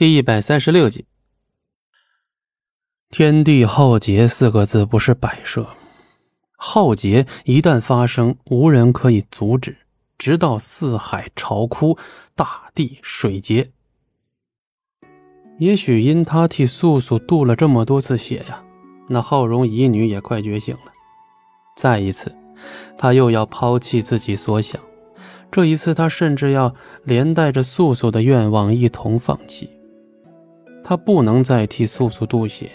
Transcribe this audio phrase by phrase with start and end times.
[0.00, 1.04] 第一百三十六集
[3.12, 5.66] ，“天地浩劫”四个字不是摆设，
[6.56, 9.76] 浩劫一旦发生，无人可以阻止，
[10.16, 11.98] 直到四海潮枯，
[12.34, 13.72] 大地水竭。
[15.58, 18.64] 也许因他替素素渡了这么多次血呀，
[19.06, 20.90] 那浩荣乙女也快觉醒了。
[21.76, 22.34] 再一次，
[22.96, 24.80] 他又要抛弃自己所想，
[25.50, 26.74] 这一次他甚至要
[27.04, 29.68] 连带着素素的愿望一同放弃。
[30.90, 32.68] 他不能再替素素渡血，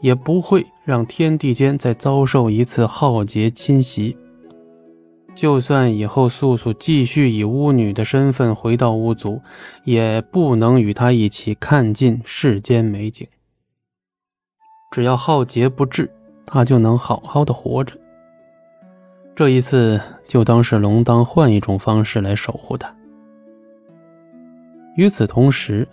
[0.00, 4.14] 也不会让天地间再遭受一次浩劫侵袭。
[5.34, 9.40] 就算以后素素继续以巫女的身份回到巫族，
[9.84, 13.26] 也不能与他一起看尽世间美景。
[14.90, 16.10] 只要浩劫不至，
[16.44, 17.94] 他就能好好的活着。
[19.34, 22.94] 这一次，就当是龙当换一种方式来守护他。
[24.96, 25.88] 与此同时。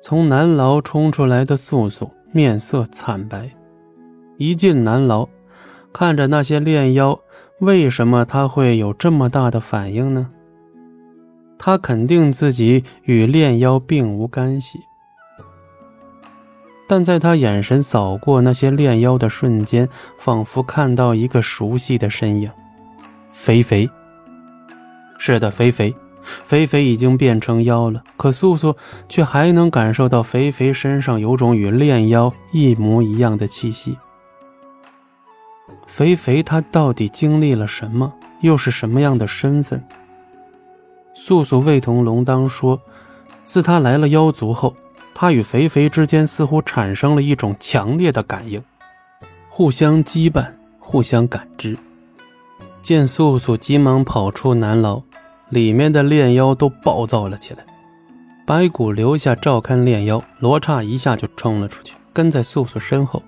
[0.00, 3.50] 从南牢冲出来的素素面色惨白，
[4.36, 5.28] 一进南牢，
[5.92, 7.18] 看着那些炼妖，
[7.60, 10.30] 为什么他会有这么大的反应呢？
[11.58, 14.78] 他肯定自己与炼妖并无干系，
[16.86, 22.50] 但在他眼神扫过那些炼妖的瞬间，仿佛看到一个熟悉的身影，
[23.30, 23.88] 肥肥。
[25.18, 25.92] 是的，肥肥。
[26.44, 28.76] 肥肥已经变成妖了，可素素
[29.08, 33.96] 却还能感受到肥肥身上有种与炼妖一模一样的气息。
[35.86, 38.12] 肥肥他到底经历了什么？
[38.40, 39.82] 又是什么样的身份？
[41.14, 42.78] 素素未同龙当说，
[43.44, 44.76] 自他来了妖族后，
[45.14, 48.62] 他与肥肥之间似乎产生了一种强烈的感应，
[49.48, 50.46] 互相羁绊，
[50.78, 51.78] 互相感知。
[52.82, 55.02] 见素素急忙跑出南牢。
[55.50, 57.64] 里面的炼妖都暴躁了起来，
[58.44, 63.22] 白骨留下照看炼妖，罗刹一下就冲了出去，跟在素素身后。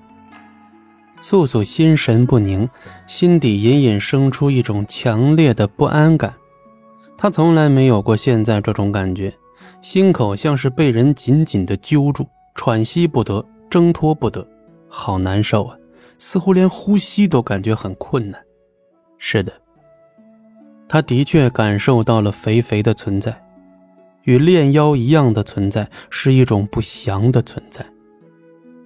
[1.20, 2.68] 素素心神不宁，
[3.06, 6.32] 心底隐隐生出一种强烈的不安感。
[7.16, 9.32] 她从来没有过现在这种感觉，
[9.82, 14.46] 心口像是被人紧紧的揪住，喘息不得，挣脱不得，
[14.88, 15.76] 好难受啊！
[16.18, 18.40] 似乎连呼吸都感觉很困难。
[19.18, 19.52] 是的。
[20.88, 23.36] 他的确感受到了肥肥的存在，
[24.22, 27.84] 与炼妖一样的存在，是一种不祥的存在。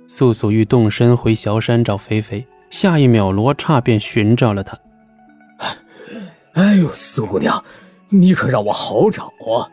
[0.08, 4.78] 素素欲动身回小山找肥肥，下一秒罗刹便寻找了他。
[6.52, 7.64] 哎呦，苏姑娘，
[8.10, 9.64] 你可让我好找啊！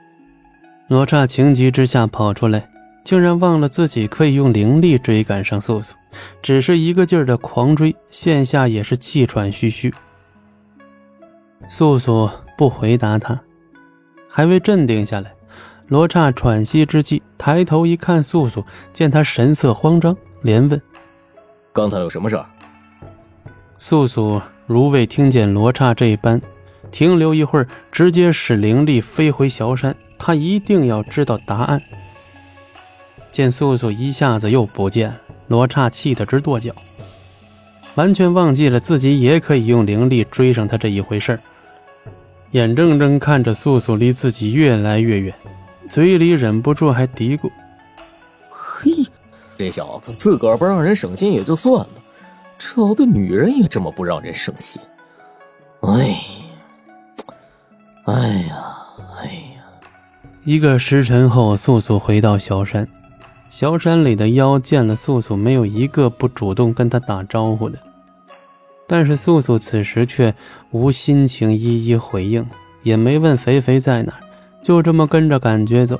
[0.87, 2.69] 罗刹情急之下跑出来，
[3.03, 5.93] 竟然忘了自己可以用灵力追赶上素素，
[6.41, 9.93] 只是一个劲儿的狂追，现下也是气喘吁吁。
[11.67, 13.39] 素素不回答他，
[14.27, 15.31] 还未镇定下来。
[15.87, 20.79] 罗刹喘息之际，抬头一看，素素见他神色慌张，连问
[21.73, 22.45] ：“刚才有什么事儿？”
[23.77, 26.39] 素素如未听见罗刹这般，
[26.91, 29.95] 停留一会儿，直接使灵力飞回萧山。
[30.17, 31.81] 他一定要知道答案。
[33.31, 36.73] 见素素一下子又不见，罗刹气得直跺脚，
[37.95, 41.39] 完全忘记了自己也可以用灵力追上他这一回事儿。
[42.51, 45.33] 眼睁睁看着素素离自己越来越远，
[45.89, 47.49] 嘴里忍不住还嘀咕
[48.49, 48.91] ：“嘿，
[49.57, 51.89] 这小子自个儿不让人省心也就算了，
[52.57, 54.81] 找的女人也这么不让人省心。
[55.81, 56.19] 哎，
[58.05, 58.13] 哎
[58.49, 58.77] 呀，
[59.19, 59.61] 哎呀！”
[60.43, 62.87] 一个时辰后，素素回到小山，
[63.49, 67.77] 小山里的妖见了素素，没有一个不主动跟他打招呼的。
[68.87, 70.33] 但是素素此时却
[70.71, 72.45] 无心情一一回应，
[72.83, 74.13] 也没问肥肥在哪，
[74.61, 75.99] 就这么跟着感觉走。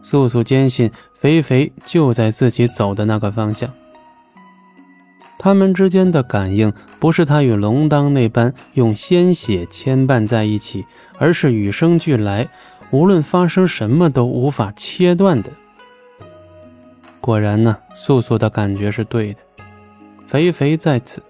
[0.00, 3.68] 素素坚信肥肥就在自己走的那个方向。
[5.38, 10.84] 他们之间的感应不是他与龙当那般用鲜血牵绊在一起，
[11.18, 12.48] 而是与生俱来，
[12.90, 15.50] 无论发生什么都无法切断的。
[17.20, 19.40] 果然呢，素素的感觉是对的，
[20.26, 21.22] 肥肥在此。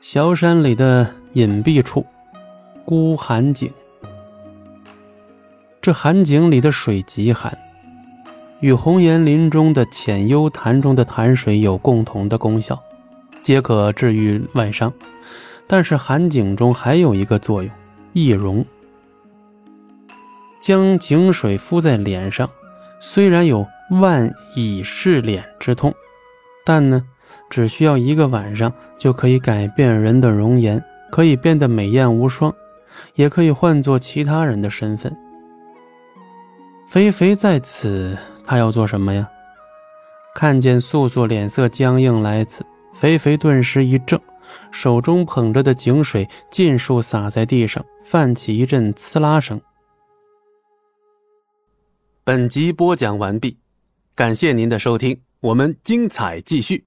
[0.00, 2.06] 小山里的隐蔽处，
[2.84, 3.70] 孤寒井。
[5.82, 7.56] 这寒井里的水极寒，
[8.60, 12.80] 与红岩林中的浅幽潭中的潭水有共同的功效，
[13.42, 14.92] 皆可治愈外伤。
[15.66, 17.70] 但是寒井中还有一个作用，
[18.12, 18.64] 易溶。
[20.58, 22.48] 将井水敷在脸上，
[22.98, 25.94] 虽然有万蚁噬脸之痛，
[26.64, 27.04] 但呢。
[27.48, 32.52] 只需要一个晚上就可以改变人的容颜，可以变得美艳无双，
[33.14, 35.16] 也可以换作其他人的身份。
[36.88, 39.28] 肥肥在此他要做什么呀？
[40.34, 44.20] 看见素素脸色僵硬来此，肥肥顿时一怔，
[44.72, 49.60] 手中捧着的井水尽数洒在地上，泛起一阵呲啦声。
[52.24, 53.56] 本集播讲完毕，
[54.16, 56.86] 感谢您的收听，我们精彩继续。